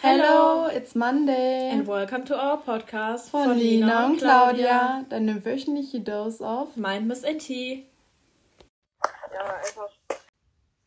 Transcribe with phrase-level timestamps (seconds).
[0.00, 1.70] Hello, it's Monday.
[1.72, 5.04] And welcome to our podcast von, von Lina und Claudia.
[5.10, 7.48] Deine wöchentliche Dose auf Mindless NT.
[7.50, 7.84] Ja,
[9.56, 9.90] einfach.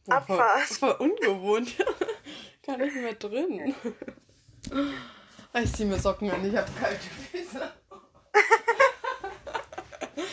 [0.06, 0.62] Boah, Abfahrt.
[0.62, 1.76] Voll, voll ungewohnt.
[2.66, 3.76] Gar nicht mehr drin.
[5.56, 7.70] Ich ziehe mir Socken an, ich habe kalte Füße.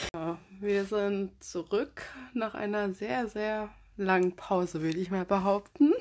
[0.15, 5.95] ja, wir sind zurück nach einer sehr, sehr langen Pause, würde ich mal behaupten.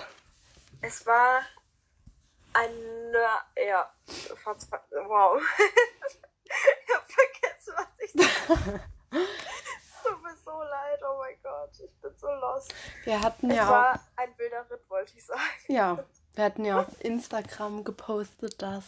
[0.82, 1.42] Es war
[2.58, 3.28] eine,
[3.68, 3.92] ja,
[5.08, 5.42] wow.
[6.46, 8.82] ich hab vergessen, was ich sage.
[10.04, 12.74] Tut mir so leid, oh mein Gott, ich bin so lost.
[13.04, 15.42] Wir hatten es ja war auch, ein wilder Ritt, wollte ich sagen.
[15.68, 18.86] Ja, wir hatten ja auf Instagram gepostet, dass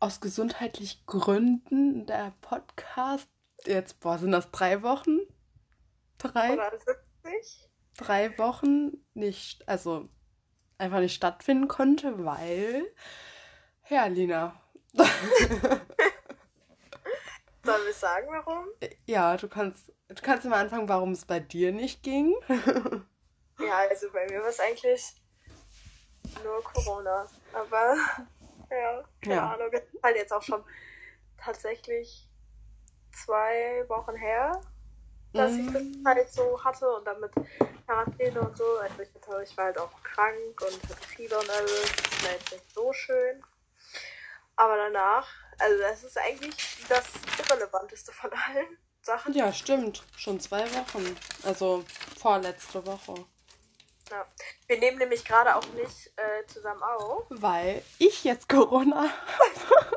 [0.00, 3.28] aus gesundheitlichen Gründen der Podcast
[3.64, 5.18] jetzt, boah, sind das drei Wochen?
[6.18, 6.54] Drei?
[6.54, 6.72] Oder
[7.24, 7.70] 70?
[7.96, 10.08] Drei Wochen nicht, also
[10.78, 12.92] einfach nicht stattfinden konnte, weil.
[13.88, 14.60] Ja, Lina.
[17.64, 18.66] Sollen wir sagen, warum?
[19.06, 22.34] Ja, du kannst, du kannst mal anfangen, warum es bei dir nicht ging.
[23.58, 25.14] ja, also bei mir war es eigentlich
[26.44, 27.26] nur Corona.
[27.52, 27.96] Aber
[28.70, 29.52] ja, keine ja.
[29.52, 29.70] Ahnung.
[30.02, 30.62] Halt jetzt auch schon
[31.36, 32.28] tatsächlich
[33.12, 34.60] zwei Wochen her
[35.36, 36.02] dass ich das mhm.
[36.04, 37.30] halt so hatte und dann mit
[37.86, 38.64] Quarantäne und so.
[38.78, 41.92] Also ich, hatte, ich war halt auch krank und hatte Fieber und alles.
[42.10, 43.42] Das war jetzt nicht so schön.
[44.56, 45.28] Aber danach,
[45.58, 46.56] also das ist eigentlich
[46.88, 47.04] das
[47.38, 49.34] Irrelevanteste von allen Sachen.
[49.34, 50.02] Ja, stimmt.
[50.16, 51.16] Schon zwei Wochen.
[51.44, 51.84] Also
[52.18, 53.14] vorletzte Woche.
[54.10, 54.24] Ja.
[54.66, 57.24] Wir nehmen nämlich gerade auch nicht äh, zusammen auf.
[57.30, 59.96] Weil ich jetzt Corona habe.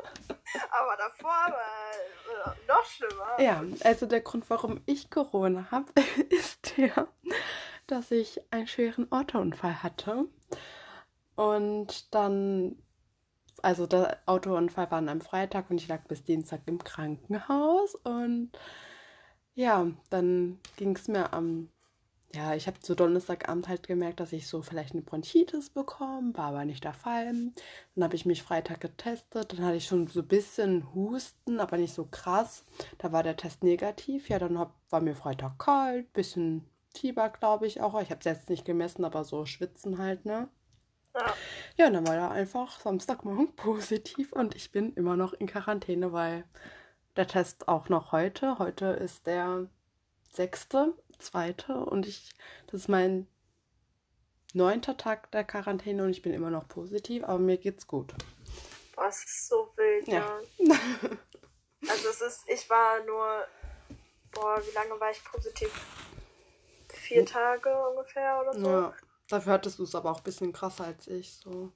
[0.70, 3.40] Aber davor war äh, noch schlimmer.
[3.40, 5.92] Ja, also der Grund, warum ich Corona habe,
[6.28, 7.06] ist der,
[7.90, 10.26] dass ich einen schweren Autounfall hatte.
[11.36, 12.76] Und dann,
[13.62, 17.94] also der Autounfall war an einem Freitag und ich lag bis Dienstag im Krankenhaus.
[17.94, 18.50] Und
[19.54, 21.70] ja, dann ging es mir am
[22.34, 26.46] ja, ich habe zu Donnerstagabend halt gemerkt, dass ich so vielleicht eine Bronchitis bekomme, war
[26.46, 27.32] aber nicht der Fall.
[27.94, 31.76] Dann habe ich mich Freitag getestet, dann hatte ich schon so ein bisschen Husten, aber
[31.76, 32.64] nicht so krass.
[32.98, 34.28] Da war der Test negativ.
[34.28, 36.64] Ja, dann hab, war mir Freitag kalt, bisschen
[36.94, 38.00] Fieber, glaube ich auch.
[38.00, 40.48] Ich habe es jetzt nicht gemessen, aber so schwitzen halt, ne?
[41.14, 41.34] Ja.
[41.76, 46.12] ja, und dann war er einfach Samstagmorgen positiv und ich bin immer noch in Quarantäne,
[46.12, 46.44] weil
[47.16, 48.58] der Test auch noch heute.
[48.58, 49.66] Heute ist der
[50.30, 52.30] sechste zweite und ich,
[52.66, 53.26] das ist mein
[54.54, 58.14] neunter Tag der Quarantäne und ich bin immer noch positiv, aber mir geht's gut.
[58.94, 60.40] Boah, es ist so wild, ja.
[60.58, 60.76] ja.
[61.88, 63.46] also es ist, ich war nur,
[64.32, 65.70] boah, wie lange war ich positiv?
[67.10, 67.26] Vier hm.
[67.26, 68.68] Tage ungefähr oder so.
[68.68, 68.94] Ja,
[69.28, 71.72] dafür hattest du es aber auch ein bisschen krasser als ich, so.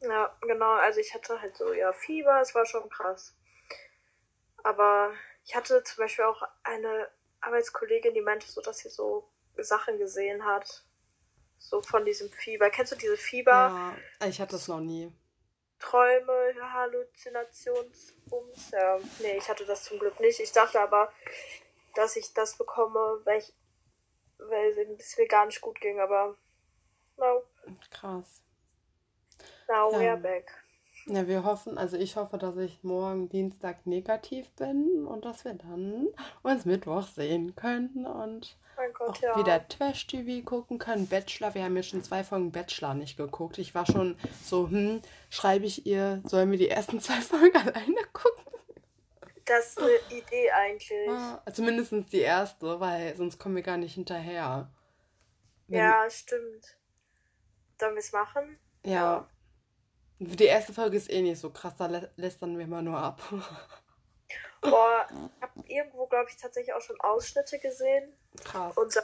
[0.00, 3.34] Ja, genau, also ich hatte halt so, ja, Fieber, es war schon krass.
[4.62, 5.14] Aber
[5.46, 7.08] ich hatte zum Beispiel auch eine
[7.40, 9.26] Arbeitskollegin, die meinte so, dass sie so
[9.56, 10.84] Sachen gesehen hat.
[11.58, 12.68] So von diesem Fieber.
[12.68, 13.96] Kennst du diese Fieber?
[14.20, 15.10] Ja, ich hatte das noch nie.
[15.78, 18.70] Träume, Halluzinationsbums.
[18.72, 20.40] Ja, nee, ich hatte das zum Glück nicht.
[20.40, 21.10] Ich dachte aber,
[21.94, 23.54] dass ich das bekomme, weil ich,
[24.48, 26.36] weil es mir gar nicht gut ging, aber
[27.16, 27.42] no.
[27.90, 28.42] Krass.
[29.68, 29.98] Now ja.
[29.98, 30.52] we're back.
[31.06, 35.54] Ja, wir hoffen, also ich hoffe, dass ich morgen Dienstag negativ bin und dass wir
[35.54, 36.08] dann
[36.42, 38.56] uns Mittwoch sehen können und
[38.94, 39.36] Gott, auch ja.
[39.36, 41.08] wieder Trash-TV gucken können.
[41.08, 43.58] Bachelor, wir haben ja schon zwei Folgen Bachelor nicht geguckt.
[43.58, 48.04] Ich war schon so, hm, schreibe ich ihr, sollen wir die ersten zwei Folgen alleine
[48.12, 48.51] gucken?
[49.44, 51.10] Das ist eine Idee eigentlich.
[51.52, 54.70] Zumindest die erste, weil sonst kommen wir gar nicht hinterher.
[55.68, 56.76] Wenn ja, stimmt.
[57.78, 58.58] Sollen wir es machen?
[58.84, 58.92] ja.
[58.92, 59.28] ja.
[60.24, 63.20] Die erste Folge ist eh nicht so krass, da lä lästern wir mal nur ab.
[64.60, 68.12] Boah, ich habe irgendwo, glaube ich, tatsächlich auch schon Ausschnitte gesehen.
[68.44, 68.76] Krass.
[68.76, 68.96] Und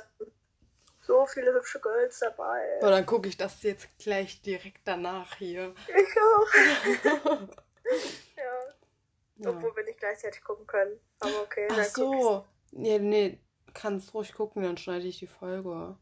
[1.00, 2.78] so viele hübsche Girls dabei.
[2.80, 5.74] Boah, dann gucke ich das jetzt gleich direkt danach hier.
[5.88, 7.18] Ich auch.
[8.36, 8.57] ja.
[9.38, 9.50] Ja.
[9.50, 10.98] Obwohl wir nicht gleichzeitig gucken können.
[11.20, 11.68] Aber okay.
[11.70, 12.44] Ach so.
[12.70, 13.40] Nee, nee,
[13.72, 15.96] kannst ruhig gucken, dann schneide ich die Folge.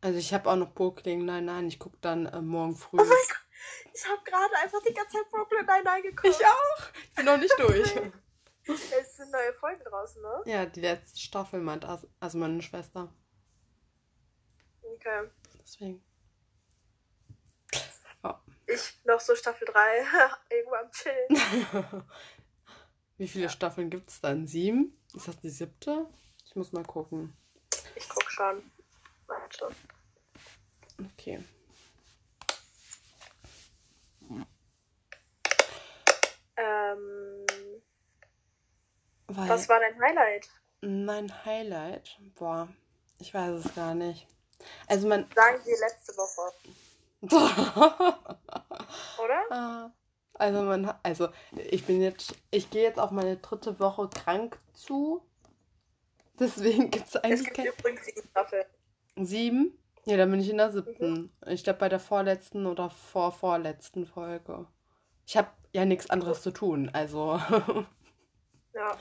[0.00, 2.98] Also ich habe auch noch Brooklyn, nein, nein, ich gucke dann äh, morgen früh.
[3.00, 3.46] Oh mein Gott.
[3.92, 6.26] Ich habe gerade einfach die ganze Zeit Brooklyn Nine-Nine geguckt.
[6.26, 6.92] Ich auch.
[7.02, 7.96] Ich bin noch nicht durch.
[8.66, 10.42] es sind neue Folgen draußen, ne?
[10.44, 13.12] Ja, die letzte Staffel meint As also meine Schwester.
[14.82, 15.30] Okay.
[15.58, 16.02] Deswegen.
[18.66, 20.04] Ich noch so Staffel 3
[20.50, 21.28] irgendwo am Chillen.
[23.18, 23.50] Wie viele ja.
[23.50, 24.46] Staffeln gibt es dann?
[24.46, 24.96] Sieben?
[25.14, 26.06] Ist das die siebte?
[26.44, 27.34] Ich muss mal gucken.
[27.94, 28.62] Ich guck schon.
[29.26, 29.68] Warte.
[31.14, 31.42] Okay.
[36.58, 37.46] Ähm,
[39.28, 40.48] Weil, was war dein Highlight?
[40.80, 42.18] Mein Highlight?
[42.34, 42.68] Boah,
[43.18, 44.26] ich weiß es gar nicht.
[44.86, 45.28] Also man.
[45.34, 46.52] Sagen wir letzte Woche.
[49.22, 49.42] Oder?
[49.50, 49.90] Ah.
[50.38, 51.28] Also man, also
[51.70, 55.22] ich bin jetzt, ich gehe jetzt auf meine dritte Woche krank zu.
[56.38, 58.64] Deswegen gibt es eigentlich es gibt übrigens sieben Staffeln.
[59.16, 59.78] Sieben?
[60.04, 61.12] Ja, dann bin ich in der siebten.
[61.12, 61.30] Mhm.
[61.48, 64.66] Ich glaube bei der vorletzten oder vorvorletzten Folge.
[65.26, 67.40] Ich habe ja nichts anderes zu tun, also.
[68.74, 68.96] ja.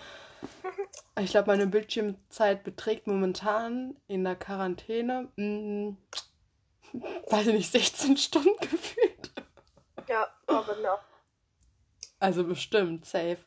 [1.20, 5.98] ich glaube, meine Bildschirmzeit beträgt momentan in der Quarantäne, mh, hm,
[7.30, 9.32] weiß ich nicht, 16 Stunden gefühlt.
[10.08, 11.02] Ja, aber noch.
[12.26, 13.38] Also bestimmt, safe.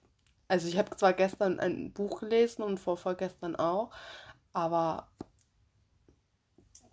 [0.47, 3.91] Also ich habe zwar gestern ein Buch gelesen und vor vorgestern auch,
[4.53, 5.09] aber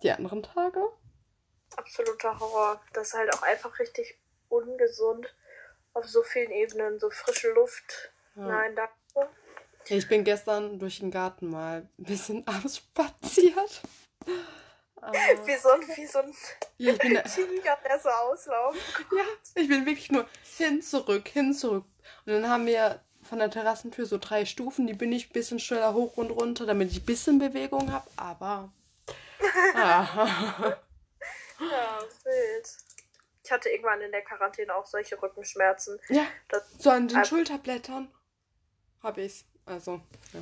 [0.02, 0.80] die anderen Tage?
[1.76, 2.80] Absoluter Horror.
[2.92, 4.18] Das ist halt auch einfach richtig
[4.48, 5.32] ungesund
[5.94, 6.98] auf so vielen Ebenen.
[6.98, 8.10] So frische Luft.
[8.34, 8.48] Ja.
[8.48, 9.30] Nein, danke.
[9.86, 12.44] Ich bin gestern durch den Garten mal ein bisschen
[15.06, 15.46] ausspaziert.
[15.46, 16.34] wie so ein, wie so ein
[16.78, 18.80] ja, ich bin, Tiger, der so auslaufen.
[19.16, 19.24] Ja,
[19.54, 20.26] ich bin wirklich nur
[20.56, 21.84] hin, zurück, hin, zurück.
[22.24, 25.58] Und dann haben wir von der Terrassentür so drei Stufen, die bin ich ein bisschen
[25.58, 28.72] schneller hoch und runter, damit ich ein bisschen Bewegung habe, aber.
[29.74, 30.78] ja.
[31.60, 32.68] ja, wild.
[33.42, 36.00] Ich hatte irgendwann in der Quarantäne auch solche Rückenschmerzen.
[36.08, 36.26] Ja.
[36.78, 38.12] so an den Schulterblättern
[39.02, 39.44] habe ich's.
[39.64, 40.00] Also,
[40.32, 40.40] ja.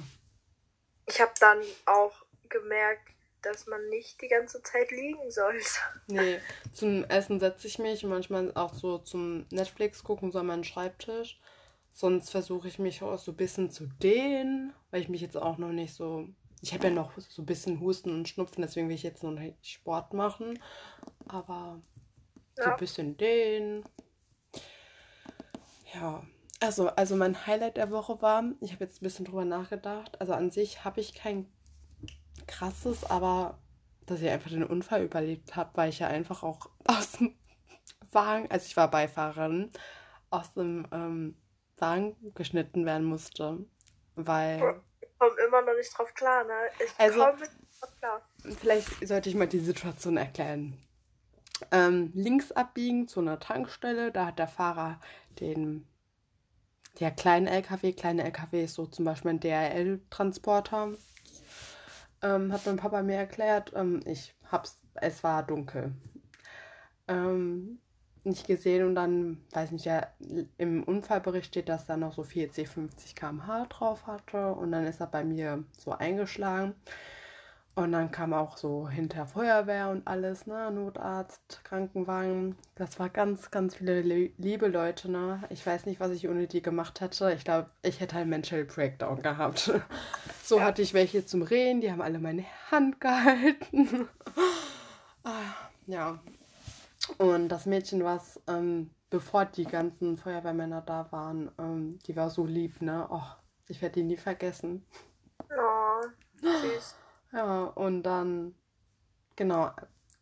[1.07, 2.15] Ich habe dann auch
[2.49, 3.09] gemerkt,
[3.45, 5.65] dass man nicht die ganze Zeit liegen sollte.
[6.07, 6.39] Nee,
[6.73, 11.41] zum Essen setze ich mich, manchmal auch so zum Netflix gucken, so an meinen Schreibtisch.
[11.93, 15.59] Sonst versuche ich mich auch so ein bisschen zu dehnen, weil ich mich jetzt auch
[15.59, 16.29] noch nicht so.
[16.61, 19.31] Ich habe ja noch so ein bisschen Husten und Schnupfen, deswegen will ich jetzt noch
[19.31, 20.59] nicht Sport machen.
[21.29, 21.81] Aber
[22.57, 22.65] ja.
[22.65, 23.85] so ein bisschen dehnen.
[25.95, 26.27] Ja.
[26.61, 30.21] Also, also mein Highlight der Woche war, ich habe jetzt ein bisschen drüber nachgedacht.
[30.21, 31.47] Also an sich habe ich kein
[32.55, 33.59] krasses, aber
[34.07, 37.35] dass ich einfach den Unfall überlebt habe, weil ich ja einfach auch aus dem
[38.13, 39.71] Wagen, also ich war Beifahrerin,
[40.31, 41.37] aus dem ähm,
[41.79, 43.65] Wagen geschnitten werden musste.
[44.15, 44.81] Weil.
[45.01, 46.53] Ich komme immer noch nicht drauf klar, ne?
[46.85, 48.23] Ich also, komme nicht drauf klar.
[48.61, 50.79] Vielleicht sollte ich mal die Situation erklären.
[51.71, 55.01] Ähm, links abbiegen zu einer Tankstelle, da hat der Fahrer
[55.41, 55.87] den
[57.01, 60.93] der kleinen LKW, kleine LKW ist so zum Beispiel ein DRL-Transporter,
[62.25, 63.73] ähm, hat mein Papa mir erklärt.
[63.77, 65.93] Ähm, ich hab's, es war dunkel.
[67.07, 67.79] Ähm,
[68.25, 70.07] nicht gesehen und dann, weiß nicht, ja,
[70.57, 75.01] im Unfallbericht steht, dass er noch so 40, 50 km/h drauf hatte und dann ist
[75.01, 76.75] er bei mir so eingeschlagen.
[77.77, 80.71] Und dann kam auch so hinter Feuerwehr und alles, ne?
[80.71, 82.57] Notarzt, Krankenwagen.
[82.77, 85.43] Das war ganz, ganz viele liebe Leute, ne?
[85.51, 87.33] Ich weiß nicht, was ich ohne die gemacht hätte.
[87.33, 89.73] Ich glaube, ich hätte halt Mental Breakdown gehabt.
[90.45, 90.65] so ja.
[90.65, 94.09] hatte ich welche zum Reden, die haben alle meine Hand gehalten.
[95.27, 95.55] Ah,
[95.87, 96.19] ja.
[97.17, 102.45] Und das Mädchen, was, ähm, bevor die ganzen Feuerwehrmänner da waren, ähm, die war so
[102.45, 103.07] lieb, ne?
[103.09, 103.23] Oh,
[103.67, 104.85] ich werde die nie vergessen.
[105.49, 106.07] Oh,
[106.43, 106.97] süß.
[107.35, 108.55] Ja, und dann,
[109.35, 109.73] genau,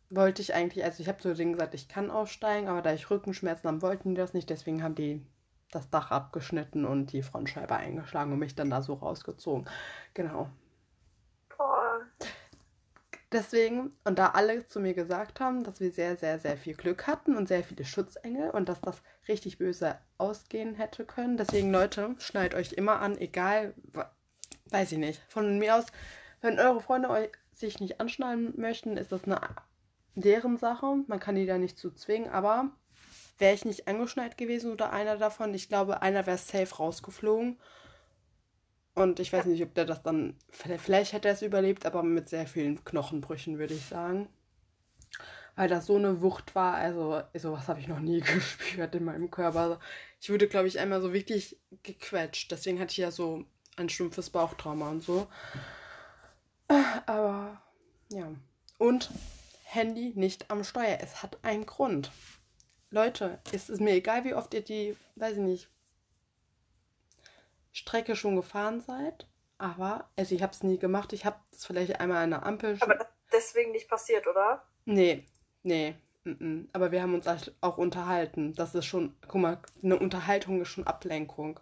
[0.09, 3.09] wollte ich eigentlich, also ich habe zu denen gesagt, ich kann aussteigen, aber da ich
[3.09, 5.25] Rückenschmerzen habe, wollten die das nicht, deswegen haben die
[5.71, 9.65] das Dach abgeschnitten und die Frontscheibe eingeschlagen und mich dann da so rausgezogen.
[10.13, 10.49] Genau.
[11.55, 12.01] Boah.
[13.31, 17.07] Deswegen, und da alle zu mir gesagt haben, dass wir sehr, sehr, sehr viel Glück
[17.07, 21.37] hatten und sehr viele Schutzengel und dass das richtig böse ausgehen hätte können.
[21.37, 23.73] Deswegen, Leute, schneidet euch immer an, egal,
[24.69, 25.23] weiß ich nicht.
[25.29, 25.85] Von mir aus
[26.43, 29.39] wenn eure Freunde euch sich nicht anschnallen möchten, ist das eine
[30.15, 30.97] deren Sache.
[31.07, 32.71] Man kann die da nicht zu zwingen, aber
[33.39, 37.59] wäre ich nicht angeschnallt gewesen oder einer davon, ich glaube, einer wäre safe rausgeflogen.
[38.95, 40.37] Und ich weiß nicht, ob der das dann.
[40.51, 44.29] Vielleicht hätte er es überlebt, aber mit sehr vielen Knochenbrüchen, würde ich sagen.
[45.55, 49.31] Weil das so eine Wucht war, also sowas habe ich noch nie gespürt in meinem
[49.31, 49.79] Körper.
[50.19, 52.51] Ich wurde, glaube ich, einmal so wirklich gequetscht.
[52.51, 53.45] Deswegen hatte ich ja so
[53.77, 55.27] ein stumpfes Bauchtrauma und so.
[57.05, 57.61] Aber
[58.09, 58.31] ja.
[58.77, 59.09] Und
[59.65, 60.97] Handy nicht am Steuer.
[61.01, 62.11] Es hat einen Grund.
[62.89, 65.69] Leute, es ist mir egal, wie oft ihr die, weiß ich nicht,
[67.71, 69.27] Strecke schon gefahren seid.
[69.57, 71.13] Aber, also ich habe es nie gemacht.
[71.13, 72.77] Ich habe es vielleicht einmal an der Ampel.
[72.81, 72.97] Aber
[73.31, 74.63] deswegen nicht passiert, oder?
[74.85, 75.25] Nee,
[75.63, 75.95] nee.
[76.25, 77.27] M Aber wir haben uns
[77.61, 78.53] auch unterhalten.
[78.53, 81.59] Das ist schon, guck mal, eine Unterhaltung ist schon Ablenkung.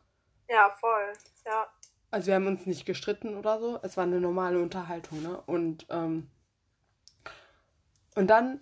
[0.49, 1.13] Ja, voll.
[1.45, 1.70] Ja.
[2.11, 3.79] Also wir haben uns nicht gestritten oder so.
[3.83, 5.41] Es war eine normale Unterhaltung, ne?
[5.45, 6.29] Und, ähm,
[8.15, 8.59] und dann,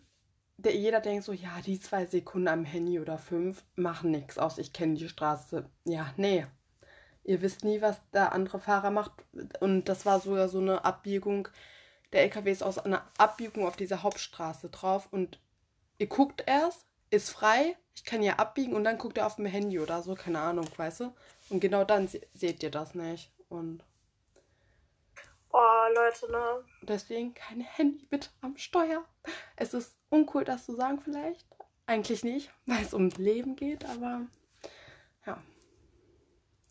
[0.57, 4.59] der, jeder denkt so, ja, die zwei Sekunden am Handy oder fünf machen nichts aus.
[4.59, 5.65] Ich kenne die Straße.
[5.85, 6.45] Ja, nee.
[7.23, 9.11] ihr wisst nie, was der andere Fahrer macht.
[9.59, 11.47] Und das war sogar so eine Abbiegung.
[12.13, 15.39] Der LKW ist aus einer Abbiegung auf dieser Hauptstraße drauf und
[15.97, 19.45] ihr guckt erst, ist frei, ich kann ja abbiegen und dann guckt er auf dem
[19.45, 21.13] Handy oder so, keine Ahnung, weißt du?
[21.49, 23.31] Und genau dann se seht ihr das nicht.
[23.49, 23.83] Und.
[25.51, 26.63] Oh, Leute, ne?
[26.83, 29.03] Deswegen kein Handy bitte am Steuer.
[29.55, 31.47] Es ist uncool, das zu sagen, vielleicht.
[31.87, 34.27] Eigentlich nicht, weil es ums Leben geht, aber
[35.25, 35.41] ja.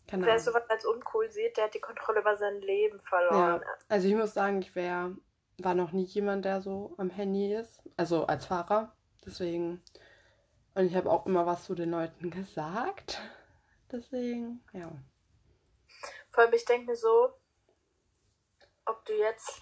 [0.07, 3.61] Keine Wer sowas als uncool sieht, der hat die Kontrolle über sein Leben verloren.
[3.61, 3.67] Ja.
[3.89, 5.13] Also ich muss sagen, ich wär,
[5.57, 7.81] war noch nie jemand, der so am Handy ist.
[7.97, 8.95] Also als Fahrer.
[9.25, 9.83] Deswegen.
[10.73, 13.21] Und ich habe auch immer was zu den Leuten gesagt.
[13.91, 14.89] Deswegen, ja.
[16.39, 17.33] Vor allem, ich denke mir so,
[18.85, 19.61] ob du jetzt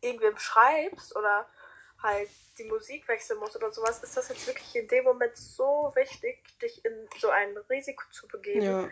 [0.00, 1.50] irgendwem schreibst oder
[2.00, 5.90] halt die Musik wechseln musst oder sowas, ist das jetzt wirklich in dem Moment so
[5.96, 8.62] wichtig, dich in so ein Risiko zu begeben.
[8.62, 8.88] Ja.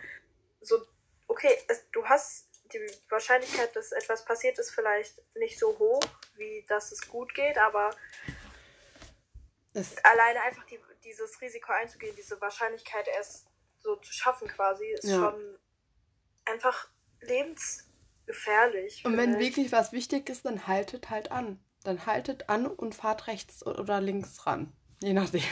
[0.61, 0.85] So,
[1.29, 6.03] okay, es, du hast die Wahrscheinlichkeit, dass etwas passiert ist, vielleicht nicht so hoch,
[6.35, 7.91] wie dass es gut geht, aber
[9.73, 13.47] es alleine einfach die, dieses Risiko einzugehen, diese Wahrscheinlichkeit erst
[13.79, 15.15] so zu schaffen quasi, ist ja.
[15.15, 15.59] schon
[16.53, 16.89] einfach
[17.21, 19.05] lebensgefährlich.
[19.05, 21.59] Und wenn wirklich was wichtig ist, dann haltet halt an.
[21.85, 24.73] Dann haltet an und fahrt rechts oder links ran.
[25.03, 25.43] Je nachdem.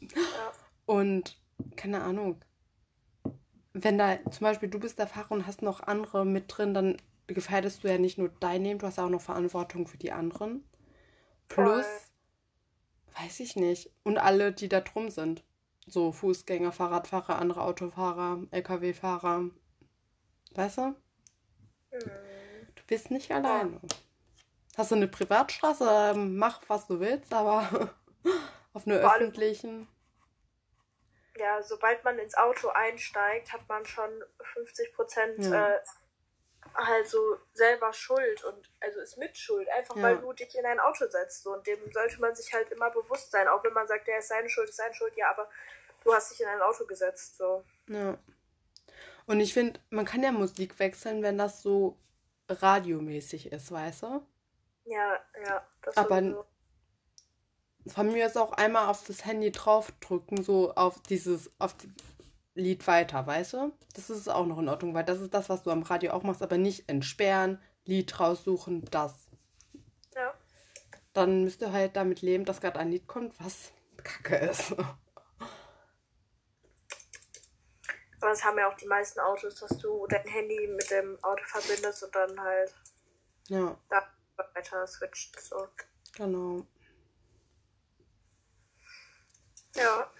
[0.00, 0.52] Ja.
[0.86, 1.38] Und
[1.76, 2.42] keine Ahnung.
[3.72, 6.96] Wenn da zum Beispiel du bist der Fahrer und hast noch andere mit drin, dann
[7.26, 10.64] gefährdest du ja nicht nur dein Leben, du hast auch noch Verantwortung für die anderen.
[11.48, 13.22] Plus, Voll.
[13.24, 13.90] weiß ich nicht.
[14.02, 15.44] Und alle, die da drum sind.
[15.86, 19.50] So Fußgänger, Fahrradfahrer, andere Autofahrer, LKW-Fahrer.
[20.52, 20.82] Weißt du?
[20.82, 22.10] Mhm.
[22.74, 23.80] Du bist nicht alleine.
[24.76, 27.94] Hast du eine Privatstraße, mach was du willst, aber
[28.72, 29.88] auf einer öffentlichen.
[31.36, 34.10] Ja, sobald man ins Auto einsteigt, hat man schon
[34.54, 35.74] 50 Prozent ja.
[35.74, 35.80] äh,
[36.74, 40.02] also selber Schuld und also ist mit Schuld, einfach ja.
[40.02, 41.42] weil du dich in ein Auto setzt.
[41.42, 44.18] So, und dem sollte man sich halt immer bewusst sein, auch wenn man sagt, der
[44.18, 45.48] ist seine Schuld, ist seine Schuld, ja, aber
[46.04, 47.36] du hast dich in ein Auto gesetzt.
[47.38, 47.64] So.
[47.88, 48.18] Ja.
[49.30, 51.96] Und ich finde, man kann ja Musik wechseln, wenn das so
[52.48, 54.26] radiomäßig ist, weißt du?
[54.86, 55.64] Ja, ja.
[55.82, 56.44] Das Aber so.
[57.86, 61.92] von mir ist auch einmal auf das Handy draufdrücken, so auf dieses, auf die
[62.56, 63.72] Lied weiter, weißt du?
[63.94, 66.24] Das ist auch noch in Ordnung, weil das ist das, was du am Radio auch
[66.24, 69.28] machst, aber nicht entsperren, Lied raussuchen, das.
[70.16, 70.34] Ja.
[71.12, 73.70] Dann müsst ihr halt damit leben, dass gerade ein Lied kommt, was
[74.02, 74.74] Kacke ist.
[78.20, 81.42] Aber das haben ja auch die meisten Autos, dass du dein Handy mit dem Auto
[81.44, 82.74] verbindest und dann halt
[83.48, 83.76] ja.
[83.88, 84.06] da
[84.54, 85.40] weiter switcht.
[85.40, 85.68] So.
[86.14, 86.66] Genau.
[89.74, 90.10] Ja.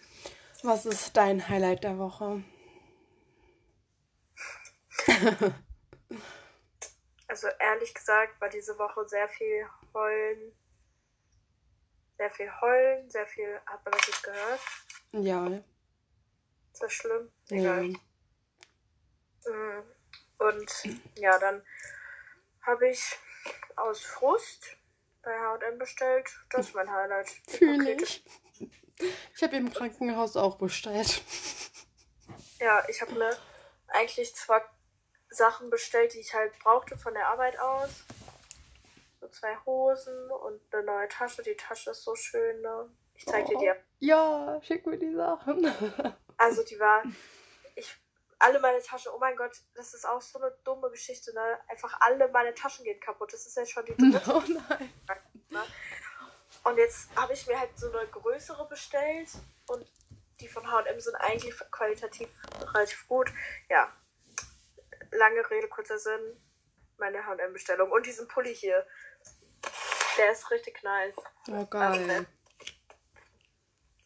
[0.62, 2.42] Was ist dein Highlight der Woche?
[7.28, 10.52] also ehrlich gesagt war diese Woche sehr viel Heulen.
[12.16, 13.60] Sehr viel Heulen, sehr viel.
[13.66, 14.60] Hat man das jetzt gehört?
[15.12, 15.62] Ja.
[16.80, 17.30] Ist das schlimm?
[17.50, 17.92] Egal.
[19.44, 19.52] Ja.
[19.52, 19.82] Mm.
[20.38, 20.72] Und
[21.16, 21.62] ja, dann
[22.62, 23.18] habe ich
[23.76, 24.78] aus Frust
[25.22, 26.30] bei HM bestellt.
[26.48, 27.28] Das ist mein Highlight.
[27.48, 28.24] Fühle ich.
[29.34, 31.22] Ich habe im Krankenhaus auch bestellt.
[32.60, 33.36] Ja, ich habe mir
[33.88, 34.62] eigentlich zwar
[35.28, 38.04] Sachen bestellt, die ich halt brauchte von der Arbeit aus.
[39.20, 41.42] So zwei Hosen und eine neue Tasche.
[41.42, 42.88] Die Tasche ist so schön, ne?
[43.14, 44.06] Ich zeig dir die.
[44.06, 45.70] Ja, schick mir die Sachen.
[46.40, 47.02] Also die war,
[47.74, 47.94] ich,
[48.38, 51.60] alle meine Taschen, oh mein Gott, das ist auch so eine dumme Geschichte, ne?
[51.68, 53.34] Einfach alle meine Taschen gehen kaputt.
[53.34, 54.22] Das ist ja schon die dritte.
[54.34, 54.90] Oh nein.
[55.50, 55.62] Ne?
[56.64, 59.28] Und jetzt habe ich mir halt so eine größere bestellt
[59.68, 59.86] und
[60.40, 62.30] die von H&M sind eigentlich qualitativ
[62.72, 63.30] relativ gut.
[63.68, 63.92] Ja,
[65.10, 66.40] lange Rede, kurzer Sinn,
[66.96, 67.92] meine H&M-Bestellung.
[67.92, 68.86] Und diesen Pulli hier,
[70.16, 71.16] der ist richtig nice.
[71.48, 72.10] Oh, geil.
[72.10, 72.26] Also,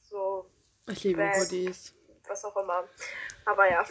[0.02, 0.50] so.
[0.88, 1.36] Ich liebe Bad.
[1.36, 1.94] Hoodies
[2.34, 2.88] was auch immer.
[3.44, 3.84] Aber ja.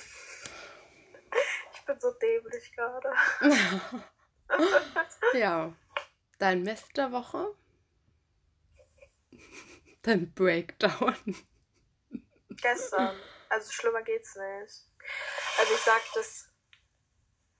[1.73, 3.13] Ich bin so dämlich gerade.
[5.33, 5.73] ja.
[6.39, 7.55] Dein Mist der Woche?
[10.01, 11.15] Dein Breakdown.
[12.49, 13.17] Gestern.
[13.49, 14.89] Also schlimmer geht's nicht.
[15.59, 16.49] Also ich sag das.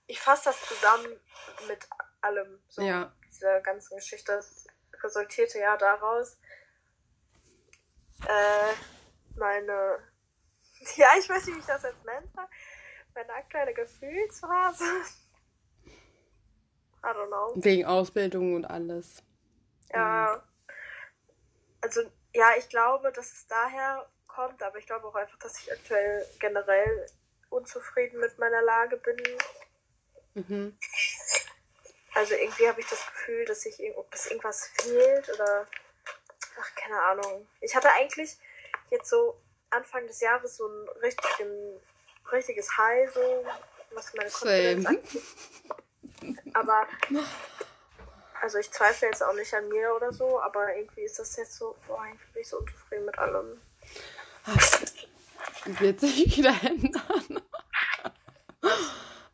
[0.08, 1.20] Ich fasse das zusammen
[1.68, 1.88] mit
[2.22, 2.62] allem.
[2.68, 3.16] So ja.
[3.30, 4.44] Diese ganze Geschichte
[5.02, 6.38] resultierte ja daraus.
[8.28, 8.74] Äh,
[9.36, 10.13] meine
[10.96, 12.28] Ja, ich weiß nicht, wie ich das jetzt nenne.
[13.16, 14.84] Meine aktuelle Gefühlsphase.
[17.04, 17.54] I don't know.
[17.56, 19.22] Wegen Ausbildung und alles.
[19.92, 20.44] Ja.
[21.82, 22.02] Also,
[22.34, 26.26] ja, ich glaube, dass es daher kommt, aber ich glaube auch einfach, dass ich aktuell
[26.40, 27.06] generell
[27.50, 29.18] unzufrieden mit meiner Lage bin.
[30.34, 30.78] Mhm.
[32.16, 33.78] Also irgendwie habe ich das Gefühl, dass ich
[34.12, 35.68] dass irgendwas fehlt oder
[36.60, 37.48] ach keine Ahnung.
[37.62, 38.38] Ich hatte eigentlich
[38.90, 39.40] jetzt so
[39.74, 41.80] Anfang des Jahres so ein, richtig, ein
[42.32, 43.46] richtiges High, so
[43.94, 45.22] was meine Konfidenz angeht.
[46.54, 46.88] Aber
[48.42, 51.56] also ich zweifle jetzt auch nicht an mir oder so, aber irgendwie ist das jetzt
[51.56, 53.62] so, boah, irgendwie bin ich so unzufrieden mit allem.
[55.66, 57.42] Wird sich wieder ändern.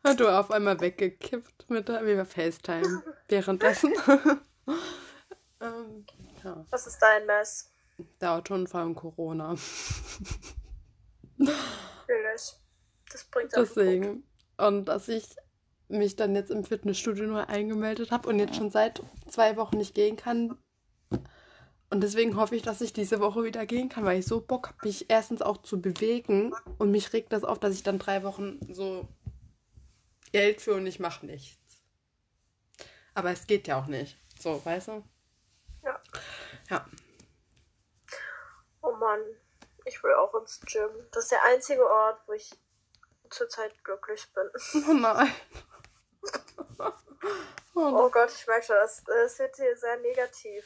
[0.04, 3.94] Hat du auf einmal weggekippt mit der FaceTime währenddessen.
[5.60, 6.06] ähm,
[6.44, 6.64] ja.
[6.70, 7.70] Was ist dein Mess?
[8.20, 9.56] Der Autounfall und Corona.
[11.36, 12.54] Natürlich.
[13.10, 14.24] Das bringt Deswegen.
[14.56, 15.24] Und dass ich
[15.88, 19.94] mich dann jetzt im Fitnessstudio nur eingemeldet habe und jetzt schon seit zwei Wochen nicht
[19.94, 20.56] gehen kann.
[21.90, 24.68] Und deswegen hoffe ich, dass ich diese Woche wieder gehen kann, weil ich so Bock
[24.68, 28.22] habe, mich erstens auch zu bewegen und mich regt das auf, dass ich dann drei
[28.22, 29.08] Wochen so
[30.30, 31.58] Geld für und ich mache nichts.
[33.14, 34.16] Aber es geht ja auch nicht.
[34.38, 35.04] So, weißt du?
[35.84, 36.00] Ja.
[36.70, 36.86] Ja.
[38.82, 39.20] Oh Mann,
[39.84, 40.90] ich will auch ins Gym.
[41.12, 42.50] Das ist der einzige Ort, wo ich
[43.30, 44.50] zurzeit glücklich bin.
[44.88, 45.32] Oh nein.
[47.74, 50.64] Oh, oh Gott, ich merke schon, das, das wird hier sehr negativ.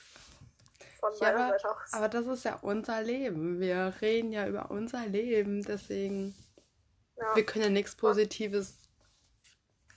[0.99, 1.93] Von ja, meiner aber, Seite aus.
[1.93, 3.61] Aber das ist ja unser Leben.
[3.61, 6.35] Wir reden ja über unser Leben, deswegen.
[7.17, 7.37] Ja.
[7.37, 8.89] Wir können ja nichts Positives.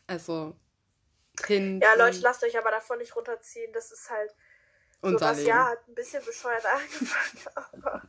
[0.06, 0.56] Also.
[1.46, 1.80] Hin.
[1.82, 3.72] Ja, Leute, lasst euch aber davon nicht runterziehen.
[3.72, 4.36] Das ist halt.
[5.02, 5.50] Unser so, das Leben.
[5.50, 8.02] Jahr hat ein bisschen bescheuert angefangen, aber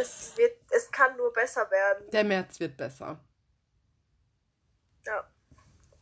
[0.00, 2.10] es, wird, es kann nur besser werden.
[2.10, 3.18] Der März wird besser.
[5.06, 5.28] Ja.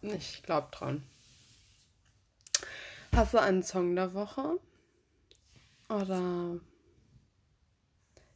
[0.03, 1.09] Ich glaube dran.
[3.15, 4.61] Hast du einen Song der Woche?
[5.89, 6.61] Oder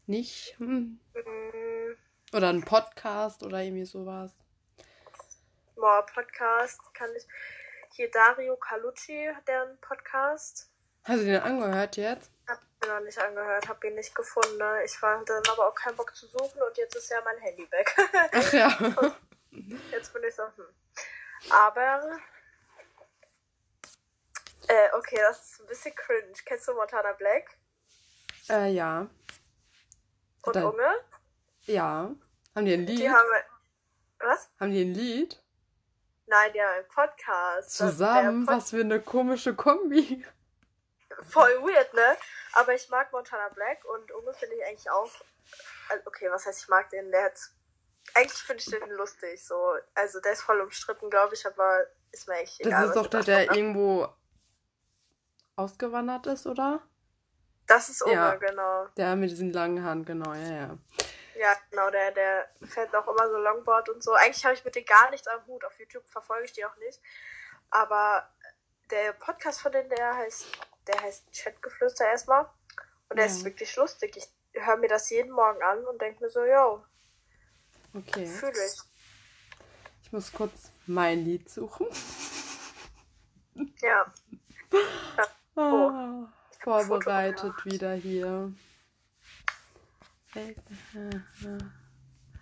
[0.07, 0.59] nicht?
[0.59, 0.99] Hm.
[1.15, 1.97] Mhm.
[2.33, 4.33] Oder einen Podcast oder irgendwie sowas?
[5.77, 7.27] Boah, Podcast kann ich.
[7.95, 10.72] Hier Dario Calucci hat der einen Podcast.
[11.05, 12.31] Hast du den angehört jetzt?
[12.47, 14.57] Hab ihn noch nicht angehört, hab ihn nicht gefunden.
[14.59, 14.85] Ne?
[14.85, 17.69] Ich war dann aber auch keinen Bock zu suchen und jetzt ist ja mein Handy
[17.71, 17.97] weg.
[18.33, 18.69] Ach ja.
[19.91, 20.65] jetzt bin ich so, hm.
[21.51, 22.19] Aber.
[24.69, 26.33] Äh, okay, das ist ein bisschen cringe.
[26.45, 27.57] Kennst du Montana Black?
[28.49, 29.09] Äh, ja.
[30.43, 30.95] Und Dann, Unge?
[31.63, 32.15] Ja.
[32.55, 32.99] Haben die ein Lied?
[33.01, 33.29] Die haben.
[34.21, 34.49] Was?
[34.61, 35.43] Haben die ein Lied?
[36.27, 37.71] Nein, die haben einen Podcast.
[37.73, 38.47] Zusammen?
[38.47, 40.25] Pod was für eine komische Kombi.
[41.29, 42.17] Voll weird, ne?
[42.55, 45.11] Aber ich mag Montana Black und Unge finde ich eigentlich auch.
[46.07, 47.11] Okay, was heißt, ich mag den?
[47.11, 47.39] Der hat
[48.15, 49.45] eigentlich finde ich den lustig.
[49.45, 49.77] So.
[49.95, 52.83] Also der ist voll umstritten, glaube ich, aber ist mir echt egal.
[52.83, 54.09] Das ist doch der, der irgendwo
[55.57, 56.83] ausgewandert ist, oder?
[57.67, 58.87] Das ist Oma, ja, genau.
[58.97, 60.79] Der mit diesen langen Haaren, genau, ja, ja.
[61.35, 64.13] Ja, genau, der, der fährt auch immer so Longboard und so.
[64.13, 65.65] Eigentlich habe ich mit denen gar nichts am Hut.
[65.65, 67.01] Auf YouTube verfolge ich die auch nicht.
[67.71, 68.29] Aber
[68.91, 70.47] der Podcast von denen, der heißt,
[70.87, 72.47] der heißt Chatgeflüster erstmal.
[73.09, 73.33] Und der ja.
[73.33, 74.17] ist wirklich lustig.
[74.17, 74.29] Ich
[74.63, 76.83] höre mir das jeden Morgen an und denke mir so, yo,
[77.95, 78.27] Okay.
[78.27, 78.81] Fühle ich.
[80.03, 81.87] Ich muss kurz mein Lied suchen.
[83.83, 84.13] Ja.
[84.71, 85.27] ja.
[85.55, 85.91] Oh.
[85.91, 88.55] Ah, vorbereitet wieder hier.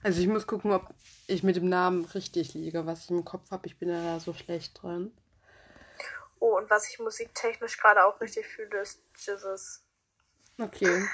[0.05, 0.95] Also ich muss gucken, ob
[1.27, 3.67] ich mit dem Namen richtig liege, was ich im Kopf habe.
[3.67, 5.11] Ich bin ja da so schlecht drin.
[6.41, 9.85] Oh, und was ich musiktechnisch gerade auch richtig fühle, ist Jesus.
[10.59, 11.07] Okay.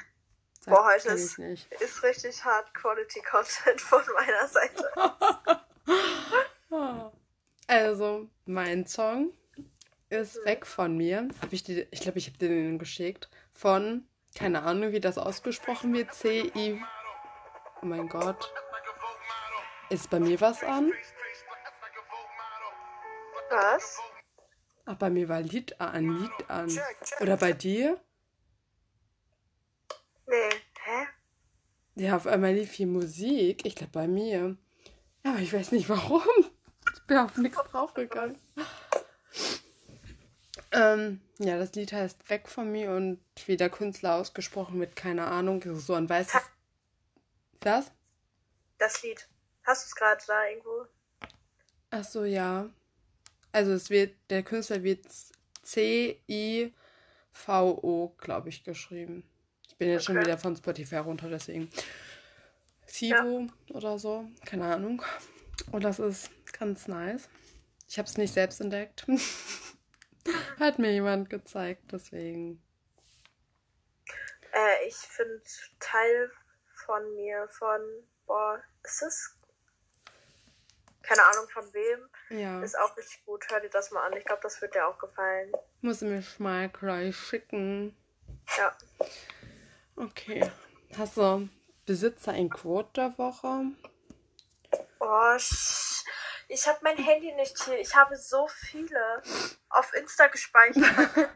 [0.66, 4.90] Boah, heute ist, ist richtig hart Quality Content von meiner Seite.
[7.66, 9.32] also, mein Song
[10.10, 10.44] ist mhm.
[10.44, 11.28] weg von mir.
[11.42, 13.28] Hab ich die, ich glaube, ich habe den geschickt.
[13.52, 16.14] Von, keine Ahnung, wie das ausgesprochen wird.
[16.14, 16.82] C-I.
[17.82, 18.52] Oh mein Gott.
[19.88, 20.92] Ist bei mir was an?
[23.50, 24.00] Was?
[24.86, 26.70] Ach, bei mir war Lied, ein Lied an.
[27.20, 28.00] Oder bei dir?
[30.26, 30.50] Nee,
[30.84, 31.06] hä?
[31.96, 33.66] Ja, auf einmal lief hier Musik.
[33.66, 34.56] Ich glaube bei mir.
[35.24, 36.22] Ja, aber ich weiß nicht warum.
[36.94, 38.38] Ich bin auf nichts draufgegangen.
[40.72, 45.26] Ähm, ja, das Lied heißt Weg von mir und wie der Künstler ausgesprochen wird, keine
[45.26, 45.62] Ahnung.
[45.78, 46.40] So ein weißes.
[47.60, 47.92] Was?
[48.78, 49.28] Das Lied.
[49.64, 50.86] Hast du es gerade da irgendwo?
[51.90, 52.70] Ach so, ja.
[53.52, 55.06] Also es wird, der Künstler wird
[55.62, 56.72] C-I-V-O,
[58.18, 59.24] glaube ich, geschrieben.
[59.68, 60.14] Ich bin jetzt okay.
[60.14, 61.70] schon wieder von Spotify runter, deswegen.
[62.86, 63.74] Sivo ja.
[63.74, 65.02] oder so, keine Ahnung.
[65.72, 67.28] Und das ist ganz nice.
[67.88, 69.06] Ich habe es nicht selbst entdeckt.
[70.58, 72.62] Hat mir jemand gezeigt, deswegen.
[74.52, 75.42] Äh, ich finde
[75.78, 76.30] Teil
[76.84, 77.80] von mir von,
[78.26, 79.35] boah, ist es
[81.06, 82.08] keine Ahnung von wem.
[82.30, 82.60] Ja.
[82.62, 83.44] Ist auch richtig gut.
[83.50, 84.16] Hör dir das mal an.
[84.16, 85.52] Ich glaube, das wird dir auch gefallen.
[85.80, 87.96] Muss mir mal gleich schicken.
[88.58, 88.76] Ja.
[89.96, 90.50] Okay.
[90.98, 91.48] Hast du
[91.86, 93.64] Besitzer in Quote der Woche?
[94.98, 96.04] Oh, ich,
[96.48, 97.78] ich habe mein Handy nicht hier.
[97.78, 99.22] Ich habe so viele
[99.70, 100.84] auf Insta gespeichert.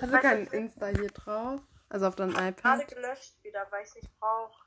[0.00, 1.60] Hast du kein Insta hier drauf?
[1.88, 2.88] Also auf deinem Gerade iPad?
[2.88, 4.60] gelöscht wieder, weil ich es nicht brauche.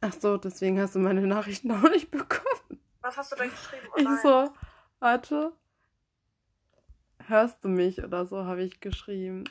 [0.00, 2.80] Ach so, deswegen hast du meine Nachrichten auch nicht bekommen.
[3.06, 3.86] Was hast du denn geschrieben?
[3.92, 4.52] Oh Ich so,
[4.98, 5.52] warte.
[7.28, 9.44] Hörst du mich oder so, habe ich geschrieben.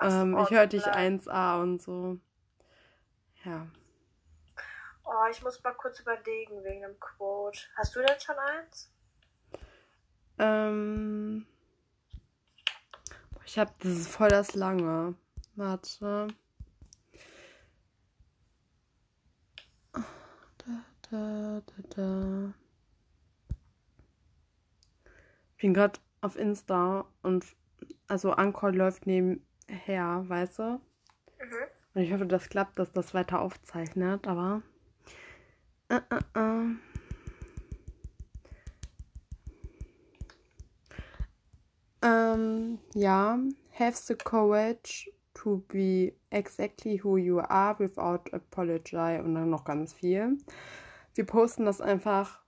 [0.00, 1.20] Ähm, ich höre dich tut mir leid.
[1.26, 2.18] 1a und so.
[3.44, 3.66] Ja.
[5.04, 7.60] Oh, ich muss mal kurz überlegen wegen dem Quote.
[7.76, 8.90] Hast du denn schon eins?
[10.38, 11.46] Ähm.
[13.44, 15.16] Ich habe das ist voll das lange.
[15.54, 16.28] Warte.
[21.10, 22.54] Da, da, da.
[25.56, 27.44] Ich bin gerade auf Insta und
[28.08, 30.62] also Anchor läuft nebenher, weißt du?
[30.62, 30.80] Mhm.
[31.94, 34.62] Und ich hoffe, das klappt, dass das weiter aufzeichnet, aber.
[35.88, 36.76] Äh, äh, äh.
[42.02, 43.38] Ähm, ja,
[43.72, 49.92] have the courage to be exactly who you are without apology und dann noch ganz
[49.94, 50.38] viel.
[51.18, 52.44] Wir posten das einfach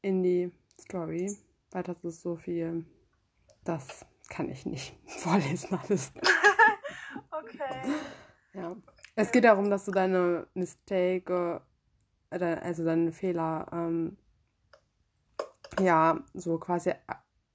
[0.00, 1.36] in die Story,
[1.72, 2.86] weil das ist so viel.
[3.64, 6.12] Das kann ich nicht vorlesen alles.
[7.30, 7.92] Okay.
[8.52, 8.76] Ja.
[9.16, 11.60] Es geht darum, dass du deine Mistake,
[12.30, 14.16] also deine Fehler, ähm,
[15.80, 16.92] ja, so quasi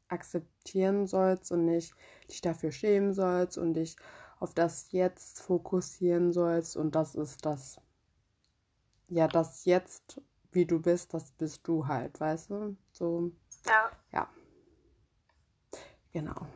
[0.10, 1.96] akzeptieren sollst und nicht
[2.30, 3.96] dich dafür schämen sollst und dich
[4.40, 6.76] auf das Jetzt fokussieren sollst.
[6.76, 7.80] Und das ist das,
[9.08, 12.78] ja, das Jetzt, wie du bist, das bist du halt, weißt du?
[12.92, 13.32] So,
[13.66, 13.92] Ja.
[14.12, 14.30] ja.
[16.12, 16.48] Genau.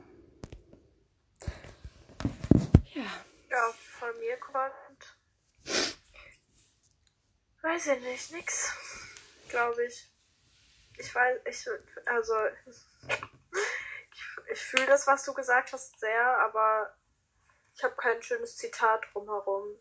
[2.93, 3.05] Ja.
[3.49, 5.17] Ja, von mir kommt.
[7.61, 8.73] Weiß ich nicht, nix.
[9.49, 10.11] Glaube ich.
[10.97, 11.67] Ich weiß, ich,
[12.07, 12.33] also.
[12.65, 12.75] Ich,
[14.51, 16.95] ich fühle das, was du gesagt hast, sehr, aber
[17.75, 19.77] ich habe kein schönes Zitat drumherum.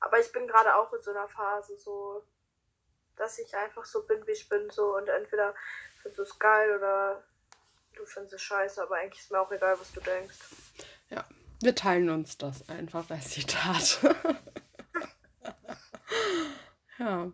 [0.00, 2.26] Aber ich bin gerade auch in so einer Phase, so,
[3.16, 5.54] dass ich einfach so bin, wie ich bin, so, und entweder
[6.00, 7.22] findest du es geil oder
[7.94, 10.36] du findest es scheiße, aber eigentlich ist mir auch egal, was du denkst.
[11.10, 11.24] Ja,
[11.60, 14.00] wir teilen uns das einfach als Zitat.
[16.98, 17.32] ja,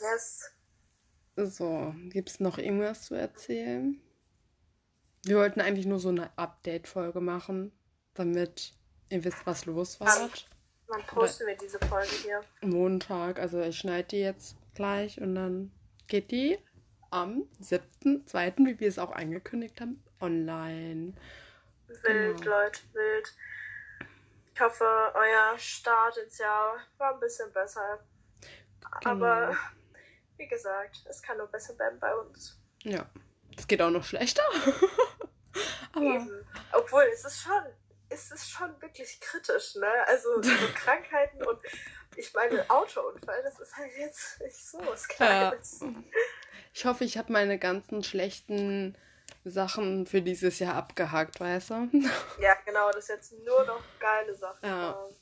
[0.00, 0.50] Yes.
[1.36, 4.00] so, gibt es noch irgendwas zu erzählen?
[5.24, 7.72] Wir wollten eigentlich nur so eine Update-Folge machen,
[8.14, 8.72] damit
[9.10, 10.08] ihr wisst, was los war.
[10.90, 12.40] Wann posten wir diese Folge hier?
[12.62, 15.70] Montag, also ich schneide die jetzt gleich und dann
[16.08, 16.58] geht die
[17.10, 21.14] am 7.2., wie wir es auch angekündigt haben, online.
[21.86, 22.50] Wild, Genau.
[22.56, 23.34] Leute, wild.
[24.54, 28.00] Ich hoffe, euer Start ins Jahr war ein bisschen besser.
[29.04, 29.58] Aber Genau.
[30.38, 32.60] wie gesagt, es kann nur besser werden bei uns.
[32.82, 33.06] Ja,
[33.56, 34.42] es geht auch noch schlechter.
[35.92, 36.44] Aber Eben.
[36.72, 37.62] Obwohl, es ist schon,
[38.10, 39.90] es ist schon wirklich kritisch, ne?
[40.06, 41.58] Also so Krankheiten und
[42.16, 45.84] ich meine, Autounfall, das ist halt jetzt nicht so was Kleines.
[46.74, 48.96] Ich hoffe, ich habe meine ganzen schlechten
[49.44, 51.90] Sachen für dieses Jahr abgehakt, weißt du?
[52.40, 54.66] Ja, genau, das ist jetzt nur noch geile Sachen.
[54.66, 54.94] Ja.
[54.94, 55.14] waren.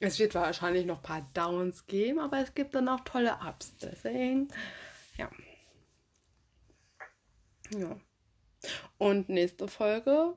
[0.00, 3.74] Es wird wahrscheinlich noch ein paar Downs geben, aber es gibt dann auch tolle Ups.
[3.80, 4.48] Deswegen,
[5.16, 5.30] ja.
[7.70, 7.96] Ja.
[8.98, 10.34] Und nächste Folge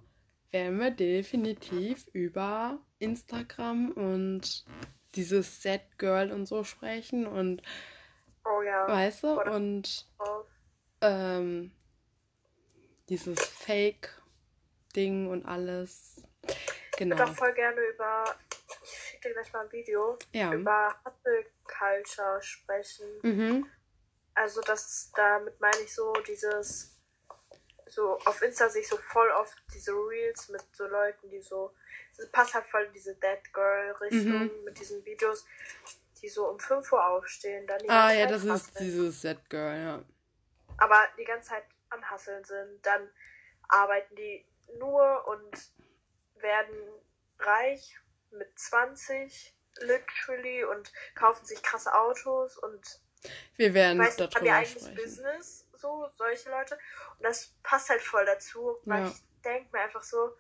[0.58, 4.66] werden wir definitiv über Instagram und
[5.14, 7.62] dieses Set Girl und so sprechen und
[8.44, 8.88] Oh ja.
[8.88, 10.08] weißt du Oder- und
[11.02, 11.72] ähm,
[13.10, 16.24] dieses Fake-Ding und alles.
[16.48, 17.18] Ich Genau.
[17.20, 18.24] würde auch voll gerne über,
[18.84, 20.52] ich schicke dir gleich mal ein Video, Ja.
[20.54, 23.06] über Hustle Culture sprechen.
[23.22, 23.68] Mhm.
[24.34, 26.97] Also das, damit meine ich so dieses,
[27.90, 31.74] so auf Insta sehe ich so voll oft diese Reels mit so Leuten, die so,
[32.18, 34.64] das passt halt voll in diese Dead Girl Richtung Mhm.
[34.66, 35.46] mit diesen Videos,
[36.22, 38.86] die so um 5 Uhr aufstehen, dann die Ah ja, Zeit das ist hustlen.
[38.86, 40.04] dieses Set Girl, ja.
[40.78, 43.10] aber die ganze Zeit am Hasseln sind, dann
[43.70, 44.46] arbeiten die
[44.80, 45.72] nur und
[46.42, 46.76] werden
[47.40, 47.98] reich
[48.32, 53.00] mit 20 literally und kaufen sich krasse Autos und
[53.56, 54.96] Wir werden weiß nicht, haben darüber eigentlich sprechen.
[54.96, 56.76] Business, so, solche Leute.
[57.18, 59.08] Und das passt halt voll dazu, weil Ja.
[59.10, 60.32] ich denke mir einfach so,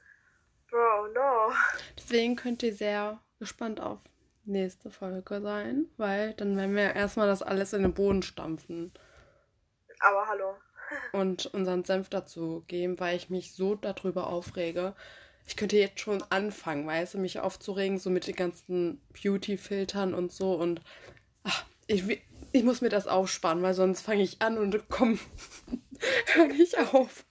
[0.70, 1.54] Bro, no.
[1.98, 4.00] Deswegen könnt ihr sehr gespannt auf
[4.44, 8.92] nächste Folge sein, weil dann werden wir erstmal das alles in den Boden stampfen.
[10.00, 10.56] Aber hallo.
[11.14, 14.96] Und unseren Senf dazu geben, weil ich mich so darüber aufrege.
[15.46, 20.32] Ich könnte jetzt schon anfangen, weißt du, mich aufzuregen, so mit den ganzen Beauty-Filtern und
[20.32, 20.54] so.
[20.54, 20.82] Und
[21.44, 22.04] ach, ich,
[22.52, 25.20] ich muss mir das aufsparen, weil sonst fange ich an und komm,
[26.34, 27.26] hör nicht auf.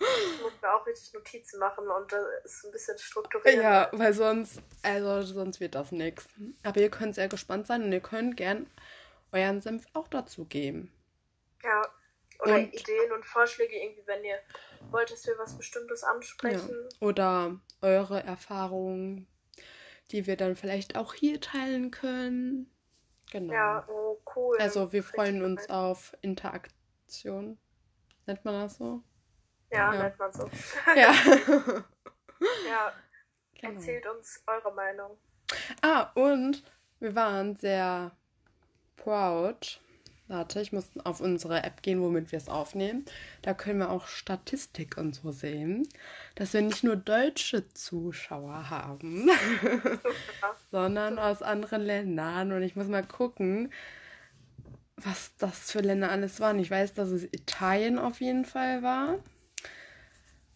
[0.00, 3.56] Ich muss mir auch richtig Notizen machen und das ist ein bisschen strukturiert.
[3.56, 6.28] Ja, weil sonst, also sonst wird das nichts.
[6.62, 8.70] Aber ihr könnt sehr gespannt sein und ihr könnt gern
[9.32, 10.92] euren Senf auch dazu geben.
[11.64, 11.82] Ja,
[12.40, 14.38] oder und, Ideen und Vorschläge irgendwie, wenn ihr
[14.90, 16.88] wollt, dass wir was Bestimmtes ansprechen.
[16.90, 17.06] Ja.
[17.06, 19.26] Oder eure Erfahrungen,
[20.12, 22.70] die wir dann vielleicht auch hier teilen können.
[23.30, 23.52] Genau.
[23.52, 24.56] Ja, oh, cool.
[24.58, 25.74] Also wir freuen uns cool.
[25.74, 27.58] auf Interaktion.
[28.26, 29.02] Nennt man das so?
[29.70, 30.02] Ja, ja.
[30.02, 30.48] nennt man so.
[30.94, 31.12] Ja.
[32.68, 32.92] ja.
[33.60, 33.74] Genau.
[33.74, 35.18] Erzählt uns eure Meinung.
[35.82, 36.62] Ah, und
[37.00, 38.12] wir waren sehr
[38.96, 39.80] proud.
[40.28, 43.06] Warte, ich muss auf unsere App gehen, womit wir es aufnehmen.
[43.40, 45.88] Da können wir auch Statistik und so sehen,
[46.34, 49.30] dass wir nicht nur deutsche Zuschauer haben,
[50.70, 52.52] sondern aus anderen Ländern.
[52.52, 53.72] Und ich muss mal gucken,
[54.96, 56.58] was das für Länder alles waren.
[56.58, 59.20] Ich weiß, dass es Italien auf jeden Fall war.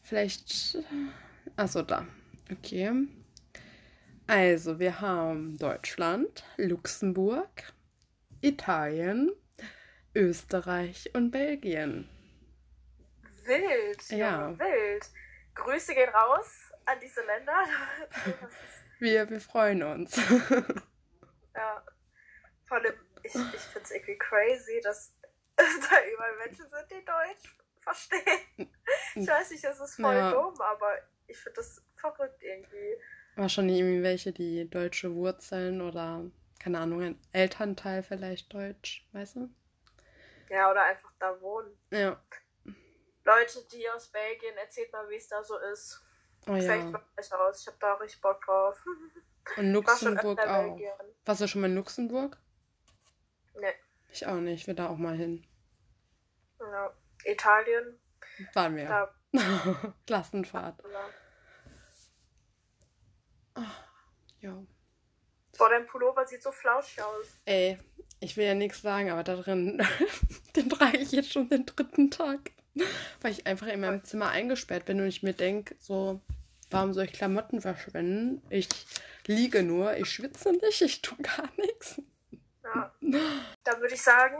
[0.02, 0.78] Vielleicht.
[1.56, 2.06] Achso, da.
[2.50, 2.92] Okay.
[4.26, 7.72] Also, wir haben Deutschland, Luxemburg,
[8.42, 9.30] Italien,
[10.14, 12.08] Österreich und Belgien.
[13.44, 14.58] Wild, ja.
[14.58, 15.10] Wild.
[15.54, 17.64] Grüße gehen raus an diese Länder.
[18.98, 20.16] wir, wir freuen uns.
[21.54, 21.84] ja.
[22.64, 25.14] Vor allem, ich, ich finde es irgendwie crazy, dass
[25.56, 25.64] da
[26.12, 28.70] überall Menschen sind, die Deutsch verstehen.
[29.14, 30.30] Ich weiß nicht, das ist voll ja.
[30.30, 32.96] dumm, aber ich finde das verrückt irgendwie.
[33.36, 36.24] Wahrscheinlich irgendwie welche, die deutsche Wurzeln oder,
[36.58, 39.50] keine Ahnung, ein Elternteil vielleicht deutsch, weißt du?
[40.52, 41.74] Ja, oder einfach da wohnen.
[41.90, 42.20] Ja.
[43.24, 46.04] Leute, die aus Belgien, erzählt mal, wie es da so ist.
[46.46, 47.02] Oh, ja.
[47.16, 47.62] besser aus.
[47.62, 48.84] Ich habe da auch richtig Bock drauf.
[49.56, 50.76] Und Luxemburg auch.
[50.76, 50.92] Belgien.
[51.24, 52.36] Warst du schon mal in Luxemburg?
[53.54, 53.72] Nee.
[54.10, 54.60] Ich auch nicht.
[54.60, 55.46] Ich will da auch mal hin.
[56.60, 56.92] Ja.
[57.24, 57.98] Italien.
[58.52, 58.86] Waren wir.
[58.86, 59.14] Da.
[60.06, 60.82] Klassenfahrt.
[63.56, 63.64] Ja.
[64.40, 64.62] ja.
[65.56, 67.40] Boah, dein Pullover sieht so flauschig aus.
[67.46, 67.78] Ey,
[68.22, 69.84] ich will ja nichts sagen, aber da drin,
[70.56, 72.52] den trage ich jetzt schon den dritten Tag.
[73.20, 76.20] Weil ich einfach in meinem Zimmer eingesperrt bin und ich mir denke, so,
[76.70, 78.40] warum soll ich Klamotten verschwenden?
[78.48, 78.68] Ich
[79.26, 82.00] liege nur, ich schwitze nicht, ich tue gar nichts.
[82.64, 82.94] Ja.
[83.64, 84.36] Dann würde ich sagen,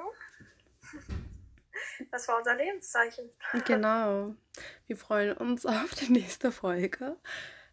[2.11, 3.29] das war unser Lebenszeichen.
[3.67, 4.35] Genau.
[4.87, 7.17] Wir freuen uns auf die nächste Folge.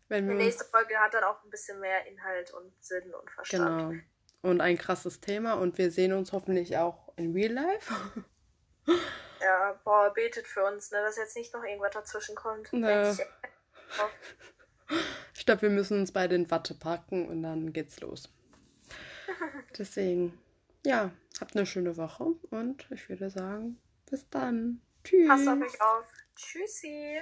[0.09, 3.91] Wenn die nächste Folge hat dann auch ein bisschen mehr Inhalt und Sinn und Verstand.
[3.91, 4.03] Genau.
[4.41, 7.93] Und ein krasses Thema und wir sehen uns hoffentlich auch in Real Life.
[9.41, 12.71] Ja, boah, betet für uns, ne, dass jetzt nicht noch irgendwas dazwischen kommt.
[12.73, 13.17] Ne.
[15.33, 18.29] Ich glaube, wir müssen uns beide in Watte packen und dann geht's los.
[19.77, 20.37] Deswegen,
[20.85, 24.81] ja, habt eine schöne Woche und ich würde sagen, bis dann.
[25.03, 25.27] Tschüss.
[25.27, 26.05] Passt auf euch auf.
[26.35, 27.21] Tschüssi.